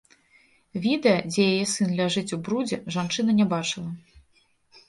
[0.85, 3.91] Відэа, дзе яе сын ляжыць у брудзе, жанчына не бачыла.